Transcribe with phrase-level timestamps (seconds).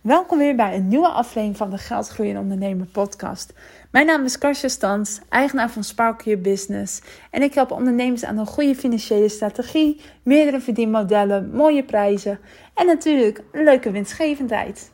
[0.00, 3.52] Welkom weer bij een nieuwe aflevering van de Geldgroeien Ondernemer podcast.
[3.90, 7.02] Mijn naam is Karsja Stans, eigenaar van Sparkle Your Business.
[7.30, 12.38] En ik help ondernemers aan een goede financiële strategie, meerdere verdienmodellen, mooie prijzen
[12.74, 14.90] en natuurlijk een leuke winstgevendheid.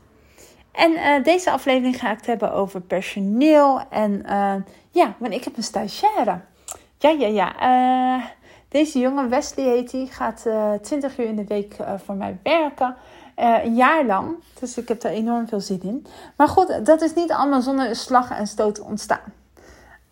[0.73, 4.55] En uh, deze aflevering ga ik het hebben over personeel en uh,
[4.91, 6.41] ja, want ik heb een stagiaire.
[6.99, 7.55] Ja, ja, ja.
[8.19, 8.25] Uh,
[8.69, 10.47] deze jongen, Wesley heet hij, gaat
[10.83, 12.97] 20 uur in de week voor mij werken.
[13.37, 14.35] Uh, een jaar lang.
[14.61, 16.07] Dus ik heb er enorm veel zin in.
[16.37, 19.33] Maar goed, dat is niet allemaal zonder slag en stoot ontstaan.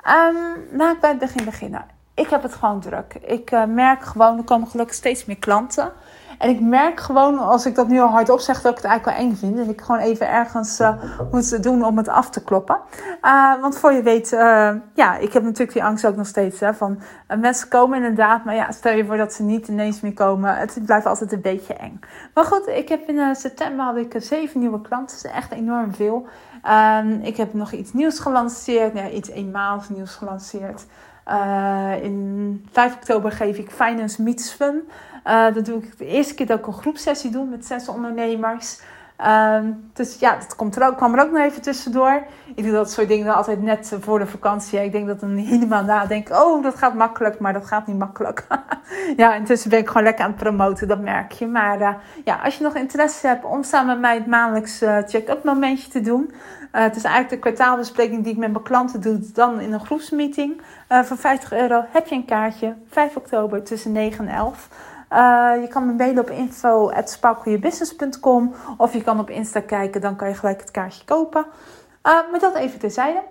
[0.08, 1.84] Um, laat ik bij het begin beginnen.
[2.14, 3.14] Ik heb het gewoon druk.
[3.14, 5.92] Ik uh, merk gewoon, er komen gelukkig steeds meer klanten.
[6.38, 9.18] En ik merk gewoon, als ik dat nu al hardop zeg, dat ik het eigenlijk
[9.18, 9.58] wel eng vind.
[9.58, 12.78] En ik gewoon even ergens uh, moet doen om het af te kloppen.
[13.22, 16.60] Uh, want voor je weet, uh, ja, ik heb natuurlijk die angst ook nog steeds.
[16.60, 16.98] Hè, van
[17.38, 20.56] mensen komen inderdaad, maar ja, stel je voor dat ze niet ineens meer komen.
[20.56, 22.00] Het blijft altijd een beetje eng.
[22.34, 25.16] Maar goed, ik heb in september had ik zeven nieuwe klanten.
[25.16, 26.26] Dat is echt enorm veel.
[26.62, 28.94] Ehm, ik heb nog iets nieuws gelanceerd.
[28.94, 30.86] Ja, iets eenmaals nieuws gelanceerd.
[32.02, 34.88] in 5 oktober geef ik Finance Meets Fun.
[35.26, 38.80] Uh, dat doe ik de eerste keer dat ik een groepsessie doe met zes ondernemers.
[39.20, 39.58] Uh,
[39.92, 42.22] dus ja, dat komt er ook, kwam er ook nog even tussendoor.
[42.54, 44.84] Ik doe dat soort dingen altijd net voor de vakantie.
[44.84, 48.46] Ik denk dat dan helemaal nadenk, oh dat gaat makkelijk, maar dat gaat niet makkelijk.
[49.16, 51.46] ja, intussen ben ik gewoon lekker aan het promoten, dat merk je.
[51.46, 51.94] Maar uh,
[52.24, 56.00] ja, als je nog interesse hebt om samen met mij het maandelijks check-up momentje te
[56.00, 56.32] doen.
[56.70, 60.62] het is eigenlijk de kwartaalbespreking die ik met mijn klanten doe, dan in een groepsmeeting.
[60.88, 64.68] voor 50 euro heb je een kaartje, 5 oktober tussen 9 en 11.
[65.12, 70.28] Uh, je kan me mailen op info.sparkleyourbusiness.com of je kan op Insta kijken, dan kan
[70.28, 71.46] je gelijk het kaartje kopen.
[72.06, 73.22] Uh, maar dat even terzijde.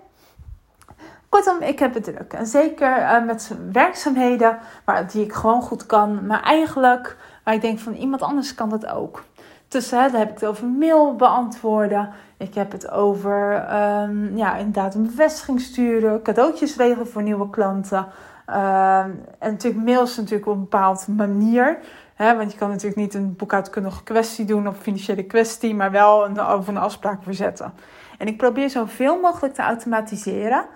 [1.28, 2.32] Kortom, ik heb het druk.
[2.32, 6.26] En zeker uh, met werkzaamheden waar, die ik gewoon goed kan.
[6.26, 9.22] Maar eigenlijk, waar ik denk van iemand anders kan dat ook.
[9.68, 12.12] Dus hè, dan heb ik het over mail beantwoorden.
[12.36, 13.54] Ik heb het over
[14.02, 16.22] um, ja, inderdaad een bevestiging sturen.
[16.22, 18.06] Cadeautjes regelen voor nieuwe klanten.
[18.48, 18.98] Uh,
[19.38, 21.78] en natuurlijk mails natuurlijk op een bepaalde manier.
[22.14, 26.24] Hè, want je kan natuurlijk niet een boekhoudkundige kwestie doen of financiële kwestie, maar wel
[26.24, 27.72] een, over een afspraak verzetten.
[28.18, 30.66] En ik probeer zoveel mogelijk te automatiseren.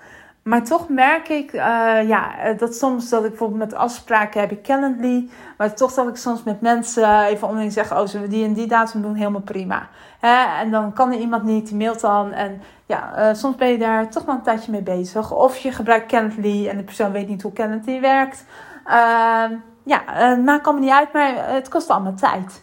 [0.48, 1.60] Maar toch merk ik uh,
[2.08, 5.30] ja, eh, dat soms dat ik bijvoorbeeld met afspraken heb ik Calendly.
[5.56, 8.52] Maar toch dat ik soms met mensen even onderling zeg: Oh, zullen we die en
[8.52, 9.14] die datum doen?
[9.14, 9.88] Helemaal prima.
[10.20, 10.60] Hè?
[10.60, 12.32] En dan kan er iemand niet, die mailt dan.
[12.32, 15.32] En ja, uh, soms ben je daar toch wel een tijdje mee bezig.
[15.32, 18.44] Of je gebruikt Calendly en de persoon weet niet hoe Calendly werkt.
[18.86, 19.44] Uh,
[19.84, 20.02] ja,
[20.44, 22.62] maakt allemaal niet uit, maar het kost allemaal tijd.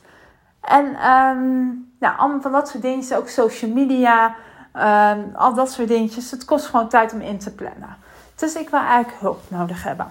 [0.61, 3.17] En um, nou, allemaal van dat soort dingen.
[3.17, 4.35] Ook social media.
[4.77, 6.31] Um, al dat soort dingetjes.
[6.31, 7.95] Het kost gewoon tijd om in te plannen.
[8.35, 10.07] Dus ik wil eigenlijk hulp nodig hebben.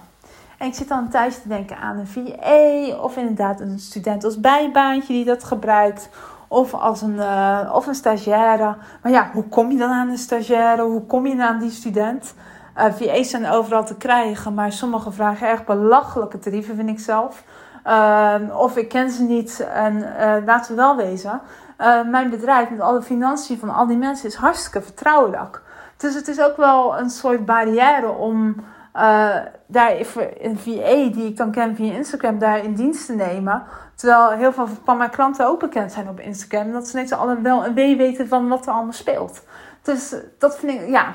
[0.57, 4.39] En ik zit dan thuis te denken aan een VA of inderdaad een student als
[4.39, 6.09] bijbaantje die dat gebruikt.
[6.47, 8.75] Of als een, uh, of een stagiaire.
[9.01, 10.81] Maar ja, hoe kom je dan aan een stagiaire?
[10.81, 12.33] Hoe kom je aan die student?
[12.77, 17.43] Uh, VA's zijn overal te krijgen, maar sommige vragen erg belachelijke tarieven, vind ik zelf.
[17.87, 21.41] Uh, of ik ken ze niet en uh, laten we wel wezen.
[21.81, 25.61] Uh, mijn bedrijf met alle financiën van al die mensen is hartstikke vertrouwelijk.
[25.97, 28.55] Dus het is ook wel een soort barrière om
[28.95, 29.35] uh,
[29.67, 29.91] daar
[30.39, 33.63] een VA die ik dan ken via Instagram daar in dienst te nemen.
[33.95, 36.71] Terwijl heel veel van mijn klanten ook bekend zijn op Instagram.
[36.71, 39.43] Dat ze net allemaal wel een wee weten van wat er allemaal speelt.
[39.81, 41.13] Dus dat vind ik, ja.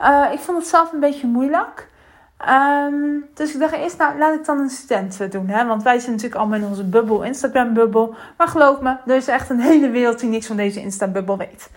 [0.00, 1.88] Uh, ik vond het zelf een beetje moeilijk.
[2.48, 5.48] Um, dus ik dacht eerst, nou laat ik dan een student doen.
[5.48, 5.66] Hè?
[5.66, 8.14] Want wij zijn natuurlijk allemaal in onze bubbel, Instagram-bubbel.
[8.36, 11.70] Maar geloof me, er is echt een hele wereld die niks van deze Insta-bubbel weet.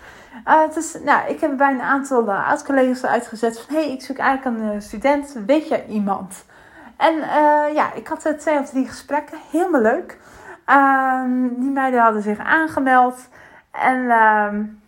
[0.48, 3.74] Uh, dus nou, ik heb bij een aantal uh, oud-collega's uitgezet van...
[3.74, 6.44] hé, hey, ik zoek eigenlijk een student, weet je iemand?
[6.96, 7.14] En
[7.74, 10.18] ja, ik had twee of drie gesprekken, helemaal leuk.
[10.66, 13.28] Um, die meiden hadden zich aangemeld.
[13.70, 14.80] En um,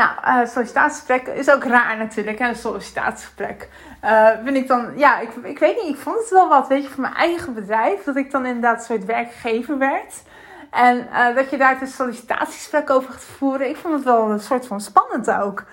[0.00, 3.68] nou, uh, is ook raar natuurlijk, een sollicitatiegesprek.
[4.04, 6.82] Uh, vind ik dan, ja, ik, ik weet niet, ik vond het wel wat, weet
[6.82, 10.22] je, voor mijn eigen bedrijf, dat ik dan inderdaad een soort werkgever werd.
[10.70, 14.40] En uh, dat je daar het sollicitatiegesprek over gaat voeren, ik vond het wel een
[14.40, 15.64] soort van spannend ook.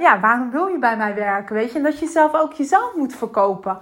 [0.00, 1.78] ja, waarom wil je bij mij werken, weet je?
[1.78, 3.78] En dat je zelf ook jezelf moet verkopen.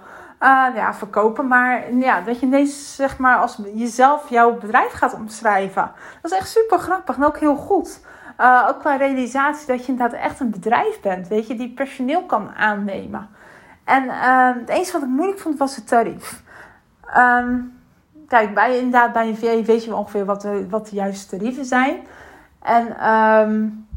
[0.75, 5.91] ja, verkopen, maar ja, dat je ineens, zeg maar, als jezelf jouw bedrijf gaat omschrijven.
[6.21, 7.99] Dat is echt super grappig en ook heel goed.
[8.39, 12.23] Uh, ook qua realisatie dat je inderdaad echt een bedrijf bent, weet je, die personeel
[12.23, 13.29] kan aannemen.
[13.83, 16.43] En uh, het enige wat ik moeilijk vond was het tarief.
[17.17, 17.79] Um,
[18.27, 21.65] kijk, bij, inderdaad, bij een VA weet je ongeveer wat de, wat de juiste tarieven
[21.65, 21.95] zijn.
[22.61, 23.87] En um,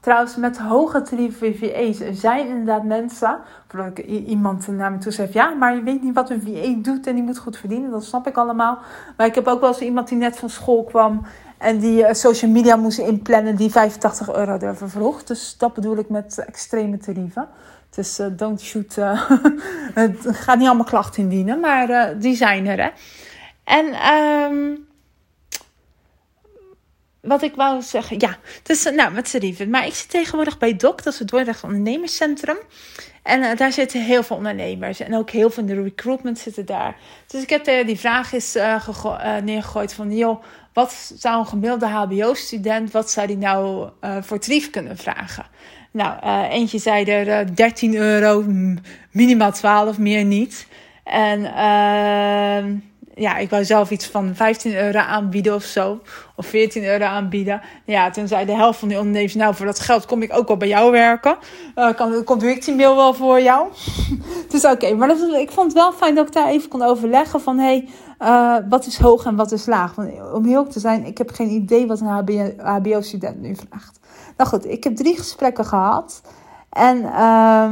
[0.00, 3.38] trouwens, met hoge tarieven VA's er zijn inderdaad mensen.
[3.68, 6.82] Voordat ik iemand naar me toe zegt: Ja, maar je weet niet wat een VA
[6.82, 7.90] doet en die moet goed verdienen.
[7.90, 8.78] Dat snap ik allemaal.
[9.16, 11.22] Maar ik heb ook wel eens iemand die net van school kwam
[11.58, 15.24] En die social media moesten inplannen die 85 euro ervoor vroeg.
[15.24, 17.48] Dus dat bedoel ik met extreme tarieven.
[17.90, 18.94] Dus don't shoot.
[19.94, 22.82] het gaat niet allemaal klachten indienen, maar die zijn er.
[22.82, 22.90] Hè?
[23.64, 24.86] En um,
[27.20, 29.70] wat ik wou zeggen, ja, dus nou, met tarieven.
[29.70, 32.58] Maar ik zit tegenwoordig bij DOC, dat is het Dordrecht Ondernemerscentrum.
[33.22, 36.66] En uh, daar zitten heel veel ondernemers en ook heel veel in de recruitment zitten
[36.66, 36.96] daar.
[37.26, 40.42] Dus ik heb uh, die vraag eens uh, neergegooid van, joh,
[40.78, 43.88] wat zou een gemiddelde HBO-student, wat zou die nou
[44.20, 45.46] voor tarief kunnen vragen?
[45.90, 46.20] Nou,
[46.50, 48.44] eentje zei er 13 euro,
[49.10, 50.66] minimaal 12, meer niet.
[51.04, 52.76] En ehm,
[53.18, 56.00] ja, ik wou zelf iets van 15 euro aanbieden of zo.
[56.36, 57.60] Of 14 euro aanbieden.
[57.84, 60.48] Ja, toen zei de helft van die ondernemers, nou voor dat geld kom ik ook
[60.48, 61.36] wel bij jou werken.
[61.76, 63.68] Uh, kan, kom ik die mail wel voor jou.
[64.50, 67.40] dus oké, maar dat, ik vond het wel fijn dat ik daar even kon overleggen
[67.40, 67.58] van...
[67.58, 67.88] Hey,
[68.22, 69.94] uh, wat is hoog en wat is laag?
[69.94, 74.00] Want om heel te zijn, ik heb geen idee wat een HBO-student nu vraagt.
[74.36, 76.22] Nou goed, ik heb drie gesprekken gehad.
[76.70, 77.70] En uh,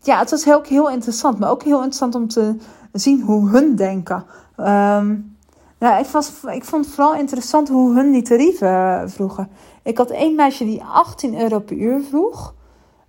[0.00, 1.38] ja, het was heel, heel interessant.
[1.38, 2.56] Maar ook heel interessant om te
[2.92, 4.24] zien hoe hun denken.
[4.56, 5.36] Um,
[5.78, 9.48] ja, ik, was, ik vond het vooral interessant hoe hun die tarieven eh, vroegen.
[9.82, 12.54] Ik had één meisje die 18 euro per uur vroeg.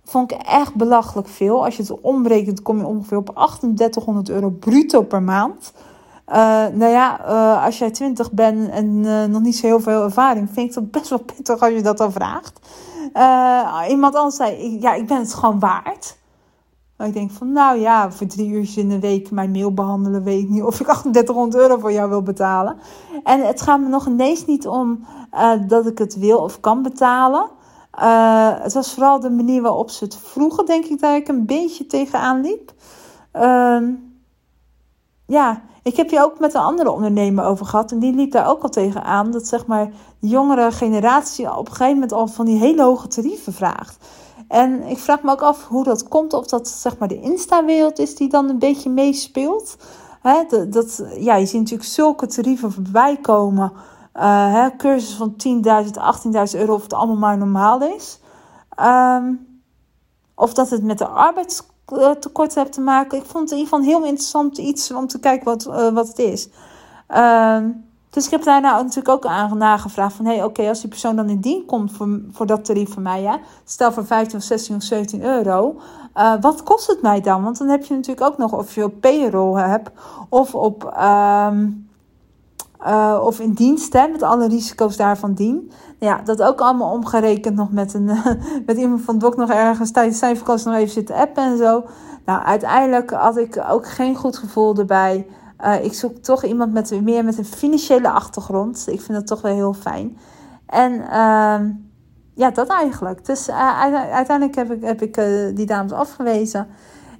[0.04, 1.64] Vond ik echt belachelijk veel.
[1.64, 5.72] Als je het omrekent, kom je ongeveer op 3800 euro bruto per maand.
[6.28, 6.34] Uh,
[6.72, 9.00] nou ja, uh, als jij 20 bent en
[9.30, 11.98] nog niet zo heel veel ervaring, vind ik dat best wel pittig als je dat
[11.98, 12.58] dan vraagt.
[13.88, 16.16] iemand anders zei: Ja, ik ben het gewoon waard.
[16.96, 20.22] Maar ik denk van, nou ja, voor drie uurtjes in de week mijn mail behandelen,
[20.22, 22.76] weet ik niet of ik 3800 euro voor jou wil betalen.
[23.24, 25.04] En het gaat me nog ineens niet om
[25.34, 27.50] uh, dat ik het wil of kan betalen.
[28.00, 31.46] Uh, het was vooral de manier waarop ze het vroegen, denk ik, dat ik een
[31.46, 32.72] beetje tegenaan liep.
[33.34, 33.88] Uh,
[35.26, 37.92] ja, ik heb hier ook met een andere ondernemer over gehad.
[37.92, 39.30] En die liep daar ook al tegenaan.
[39.30, 39.90] Dat zeg maar
[40.20, 44.06] de jongere generatie op een gegeven moment al van die hele hoge tarieven vraagt.
[44.48, 46.32] En ik vraag me ook af hoe dat komt.
[46.32, 49.76] Of dat zeg maar de Insta-wereld is die dan een beetje meespeelt.
[50.48, 53.72] dat, dat, ja, je ziet natuurlijk zulke tarieven voorbij komen.
[54.14, 55.34] Uh, hè, cursus van
[55.84, 55.90] 10.000,
[56.54, 58.20] 18.000 euro of het allemaal maar normaal is.
[58.80, 59.60] Um,
[60.34, 63.18] of dat het met de arbeidstekort heeft te maken.
[63.18, 66.08] Ik vond het in ieder geval heel interessant iets om te kijken wat, uh, wat
[66.08, 66.48] het is.
[67.16, 67.84] Um,
[68.16, 70.24] dus ik heb daar nou natuurlijk ook aan nagevraagd van...
[70.24, 73.02] hé, hey, oké, als die persoon dan in dien komt voor, voor dat tarief van
[73.02, 73.22] mij...
[73.22, 75.76] Hè, stel voor 15 of 16 of 17 euro...
[76.16, 77.42] Uh, wat kost het mij dan?
[77.42, 79.90] Want dan heb je natuurlijk ook nog of je op payroll hebt...
[80.28, 81.88] of, op, um,
[82.86, 85.72] uh, of in dienst, met alle risico's daarvan dien.
[85.98, 88.10] Ja, dat ook allemaal omgerekend nog met, een,
[88.66, 89.90] met iemand van Dok nog ergens...
[89.90, 91.84] tijdens zijn vakantie nog even zitten appen en zo.
[92.24, 95.26] Nou, uiteindelijk had ik ook geen goed gevoel erbij...
[95.64, 98.84] Uh, ik zoek toch iemand met meer met een financiële achtergrond.
[98.88, 100.18] Ik vind dat toch wel heel fijn.
[100.66, 101.60] En uh,
[102.34, 103.24] ja, dat eigenlijk.
[103.24, 103.80] Dus uh,
[104.12, 106.66] uiteindelijk heb ik, heb ik uh, die dames afgewezen.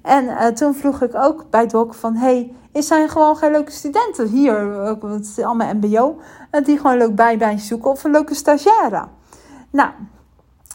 [0.01, 2.15] En toen vroeg ik ook bij Doc van...
[2.15, 4.55] hey, is zijn gewoon geen leuke studenten hier?
[5.05, 6.19] Het is allemaal mbo.
[6.63, 9.07] Die gewoon leuk bijbaantje zoeken of een leuke stagiaire.
[9.71, 9.89] Nou,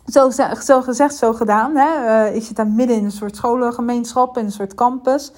[0.07, 0.31] zo,
[0.63, 1.77] zo gezegd, zo gedaan.
[1.77, 2.27] Hè?
[2.31, 5.33] ik zit daar midden in een soort scholengemeenschap, in een soort campus.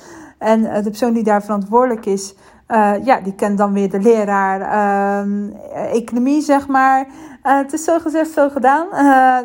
[0.45, 2.35] En eh, de persoon die daar verantwoordelijk is,
[2.69, 7.07] uh, ja, die kent dan weer de leraar uh, economie, zeg maar.
[7.43, 8.87] Het is zo gezegd, zo gedaan.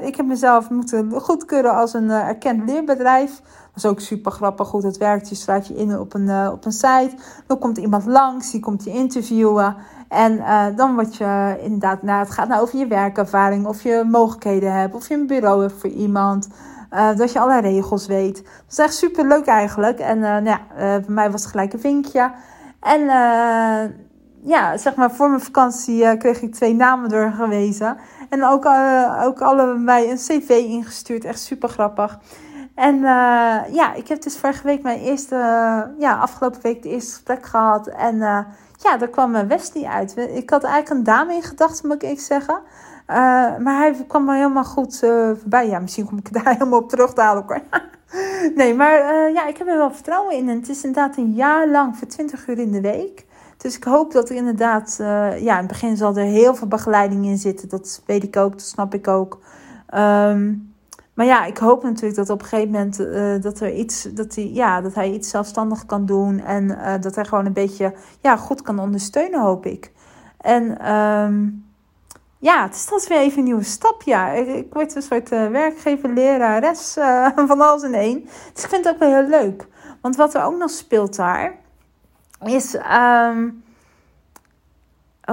[0.01, 3.41] ik heb mezelf moeten goedkeuren als een erkend leerbedrijf.
[3.41, 5.29] Dat is ook super grappig hoe dat werkt.
[5.29, 7.11] Je schrijft je in op een, op een site.
[7.47, 9.75] Dan komt iemand langs, die komt je interviewen.
[10.07, 10.43] En
[10.75, 14.95] dan word je inderdaad, nou, het gaat nou over je werkervaring, of je mogelijkheden hebt,
[14.95, 16.47] of je een bureau hebt voor iemand.
[16.93, 18.35] Uh, dat je alle regels weet.
[18.35, 19.99] Dat is echt super leuk eigenlijk.
[19.99, 22.31] En uh, nou ja, uh, bij mij was het gelijk een vinkje.
[22.79, 23.01] En
[24.43, 27.97] ja, zeg maar voor mijn vakantie kreeg ik twee namen doorgewezen.
[28.29, 28.65] En ook,
[29.23, 31.25] ook allebei een cv ingestuurd.
[31.25, 32.19] Echt super grappig.
[32.75, 32.99] En
[33.71, 35.35] ja, ik heb dus vorige week mijn eerste,
[35.97, 37.87] ja, afgelopen week de eerste gesprek gehad.
[37.87, 38.17] En
[38.77, 40.17] ja, daar kwam Wesley uit.
[40.17, 42.59] Ik had eigenlijk een dame in gedachten, moet ik zeggen.
[43.09, 43.15] Uh,
[43.57, 45.67] maar hij kwam er helemaal goed uh, voorbij.
[45.67, 47.13] Ja, misschien kom ik daar helemaal op terug.
[47.15, 47.61] Hoor.
[48.55, 50.49] nee, maar uh, ja, ik heb er wel vertrouwen in.
[50.49, 53.25] En het is inderdaad een jaar lang voor 20 uur in de week.
[53.57, 57.25] Dus ik hoop dat er inderdaad, ja, in het begin zal er heel veel begeleiding
[57.25, 57.69] in zitten.
[57.69, 59.39] Dat weet ik ook, dat snap ik ook.
[59.95, 60.73] Um,
[61.13, 62.97] maar ja, ik hoop natuurlijk dat op een gegeven moment
[63.43, 66.39] dat er iets, dat hij, ja, dat hij iets zelfstandig kan doen.
[66.39, 69.91] En dat hij gewoon een beetje, ja, goed kan ondersteunen, hoop ik.
[70.37, 71.68] En um,
[72.39, 74.01] ja, het is dat weer even een nieuwe stap.
[74.01, 78.29] Ja, ik, word een soort uh, werkgever, lerares uh, van alles in één.
[78.53, 79.67] Dus ik vind het ook wel heel leuk.
[80.01, 81.55] Want wat er ook nog speelt daar,
[82.41, 82.73] is.
[82.73, 83.63] Um,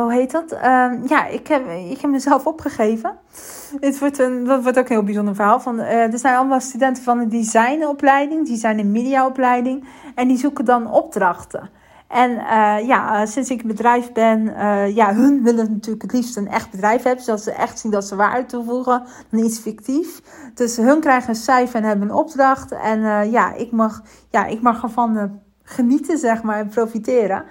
[0.03, 0.53] hoe heet dat?
[0.53, 3.19] Ehm, ja, ik heb, ik heb mezelf opgegeven.
[3.81, 5.61] Dit wordt, een, dat wordt ook een heel bijzonder verhaal.
[5.61, 9.85] Van, uh, er zijn allemaal studenten van de designopleiding, design- en mediaopleiding.
[10.15, 11.71] En die zoeken dan opdrachten.
[12.09, 16.37] En uh, ja, sinds ik een bedrijf ben, uh, ja, hun willen natuurlijk het liefst
[16.37, 17.25] een echt bedrijf hebben.
[17.25, 20.21] Zodat ze echt zien dat ze waarde toevoegen dan iets fictief.
[20.55, 22.73] Dus hun krijgen een cijfer en hebben een opdracht.
[22.73, 27.45] En ja, ik mag, ja, ik mag ervan genieten, zeg maar, en profiteren.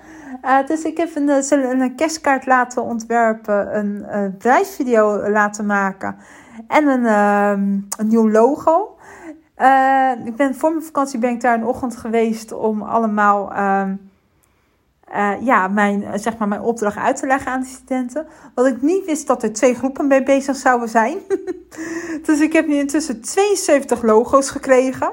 [0.66, 1.30] dus ik heb een,
[1.82, 6.16] een, kerstkaart laten ontwerpen, een, bedrijfsvideo laten maken
[6.68, 7.06] en een,
[7.98, 8.98] een nieuw logo.
[10.26, 13.52] ik ben voor mijn vakantie ben ik daar een ochtend geweest om allemaal
[15.16, 18.28] uh, ja, mijn, eh, zeg maar mijn opdracht uit te leggen aan de studenten.
[18.56, 21.18] Wat ik niet wist dat er twee groepen mee bezig zouden zijn.
[22.26, 25.12] dus ik heb nu intussen 72 logo's gekregen.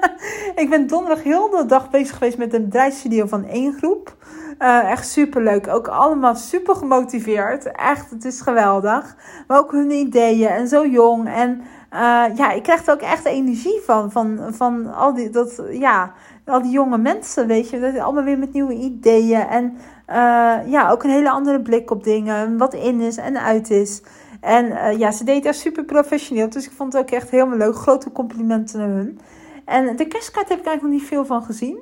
[0.62, 4.16] ik ben donderdag heel de dag bezig geweest met een bedrijfsvideo van één groep.
[4.58, 5.68] Uh, echt super leuk.
[5.68, 7.72] Ook allemaal super gemotiveerd.
[7.72, 9.16] Echt, het is geweldig.
[9.46, 11.28] Maar ook hun ideeën en zo jong.
[11.28, 14.12] En uh, ja, ik krijg er ook echt energie van.
[14.12, 16.12] Van, van al die, dat, ja,
[16.44, 17.80] al die jonge mensen, weet je.
[17.80, 19.40] Dat allemaal weer met nieuwe ideeën.
[19.40, 19.76] En
[20.10, 22.58] uh, ja, ook een hele andere blik op dingen.
[22.58, 24.02] Wat in is en uit is.
[24.40, 26.48] En uh, ja, ze deed echt super professioneel.
[26.48, 27.74] Dus ik vond het ook echt helemaal leuk.
[27.74, 29.20] Grote complimenten naar hun.
[29.64, 31.78] En de kerstkaart heb ik eigenlijk nog niet veel van gezien.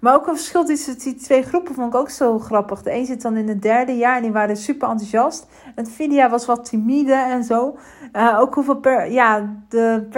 [0.00, 2.82] Maar ook een verschil tussen die twee groepen vond ik ook zo grappig.
[2.82, 5.46] De een zit dan in het derde jaar en die waren super enthousiast.
[5.74, 7.76] En Fidia was wat timide en zo.
[8.12, 10.08] Uh, ook hoeveel per, ja, de,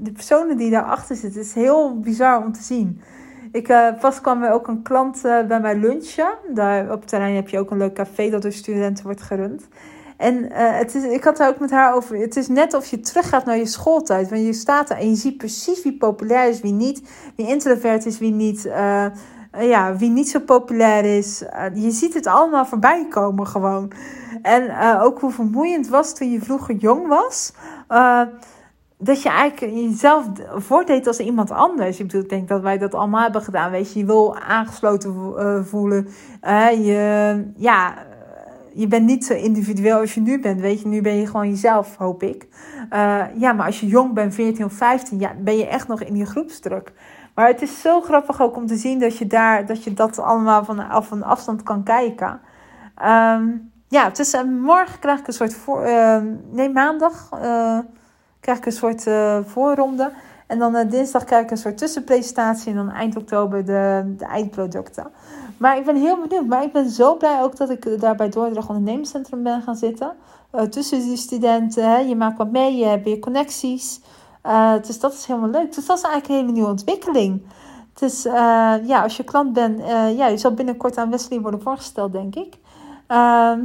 [0.00, 3.00] de personen die daarachter zitten, is heel bizar om te zien.
[3.52, 6.28] Ik, uh, pas kwam er ook een klant uh, bij mij lunchen.
[6.54, 9.68] Daar op het terrein heb je ook een leuk café dat door studenten wordt gerund.
[10.18, 12.16] En uh, het is, ik had het ook met haar over.
[12.16, 14.28] Het is net of je teruggaat naar je schooltijd.
[14.28, 17.02] Want je staat er en je ziet precies wie populair is, wie niet.
[17.36, 18.62] Wie introvert is, wie niet.
[19.58, 21.42] ja, wie niet zo populair is.
[21.74, 23.92] je ziet het allemaal voorbij komen gewoon.
[24.42, 27.52] En ook hoe vermoeiend was toen je vroeger jong was
[29.00, 31.98] dat je eigenlijk jezelf voordeed als iemand anders.
[31.98, 33.70] Ik bedoel, ik denk dat wij dat allemaal hebben gedaan.
[33.70, 36.08] Weet je, je wil aangesloten voelen.
[36.82, 37.94] Je, ja,
[38.74, 40.60] je bent niet zo individueel als je nu bent.
[40.60, 42.46] Weet je, nu ben je gewoon jezelf, hoop ik.
[42.92, 46.02] Uh, ja, maar als je jong bent, 14 of 15, ja, ben je echt nog
[46.02, 46.92] in je groepsdruk.
[47.34, 50.18] Maar het is zo grappig ook om te zien dat je, daar, dat, je dat
[50.18, 52.40] allemaal van, van afstand kan kijken.
[53.04, 55.82] Um, ja, dus morgen krijg ik een soort voor.
[56.50, 57.28] nee, maandag
[58.40, 60.10] krijg ik een soort uh, voorronde.
[60.46, 62.70] En dan dinsdag krijg ik een soort tussenpresentatie.
[62.70, 65.06] En dan eind oktober de, de eindproducten.
[65.58, 66.46] Maar ik ben heel benieuwd.
[66.46, 70.12] Maar ik ben zo blij ook dat ik daar bij Dordrecht Ondernemerscentrum ben gaan zitten.
[70.54, 71.90] Uh, tussen die studenten.
[71.90, 71.98] Hè.
[71.98, 74.00] Je maakt wat mee, je hebt weer connecties.
[74.82, 75.74] dus dat is helemaal leuk.
[75.74, 77.42] Dus dat is eigenlijk een hele nieuwe ontwikkeling.
[77.94, 78.22] Dus
[78.86, 79.80] ja, als je klant bent,
[80.16, 82.58] ja, je zal binnenkort aan Wesley worden voorgesteld, denk ik.
[83.06, 83.60] Ehm,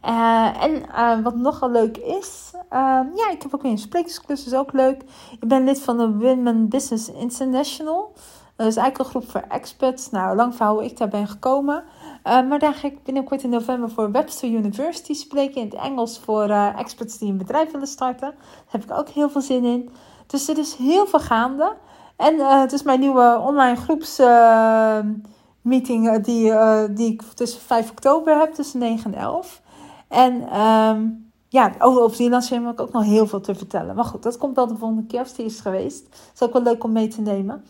[0.00, 4.72] en wat nogal leuk is, uh, ja, ik heb ook weer een sprekersklus, is ook
[4.72, 5.02] leuk.
[5.40, 8.12] Ik ben lid van de Women Business International.
[8.56, 10.10] Dat is eigenlijk een groep voor experts.
[10.10, 11.84] Nou, lang verhaal hoe ik daar ben gekomen.
[12.22, 16.50] maar daar ga ik binnenkort in november voor Webster University spreken in het Engels voor
[16.50, 18.30] experts die een bedrijf willen starten.
[18.30, 18.34] Daar
[18.68, 19.90] heb ik ook heel veel zin in.
[20.26, 21.76] Dus er is heel veel gaande.
[22.16, 26.52] En het is mijn nieuwe online groepsmeeting die,
[26.90, 29.62] die ik tussen 5 oktober heb, tussen 9 en 11.
[30.08, 33.94] En um, ja, over, over Zeelandse heb ik ook nog heel veel te vertellen.
[33.94, 36.06] Maar goed, dat komt wel de volgende keer als die is geweest.
[36.10, 37.64] Dat is ook wel leuk om mee te nemen.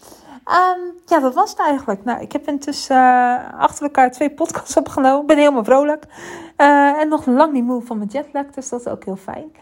[0.46, 2.04] Um, ja, dat was het eigenlijk.
[2.04, 5.26] Nou, ik heb intussen uh, achter elkaar twee podcasts opgenomen.
[5.26, 6.04] Ben helemaal vrolijk.
[6.56, 9.52] Uh, en nog lang niet moe van mijn jetlag, dus dat is ook heel fijn.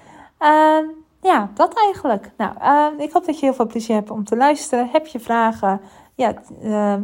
[0.41, 0.89] Uh,
[1.21, 2.31] ja, dat eigenlijk.
[2.37, 2.55] Nou,
[2.99, 4.89] ik hoop dat je heel veel plezier hebt om te luisteren.
[4.93, 5.81] Heb je vragen?
[6.15, 6.35] Ja,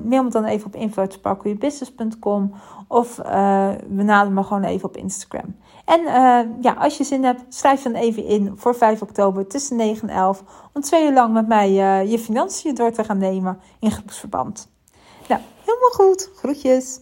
[0.04, 2.54] mail me dan even op info.sparkleyourbusiness.com
[2.88, 5.56] of uh, benader me gewoon even op Instagram.
[5.84, 9.76] En uh, ja, als je zin hebt, schrijf dan even in voor 5 oktober tussen
[9.76, 10.42] 9 en 11.
[10.72, 11.72] Om twee uur lang met mij
[12.08, 14.68] je financiën door te gaan nemen in groepsverband.
[15.28, 16.30] Nou, helemaal goed.
[16.34, 17.00] Groetjes.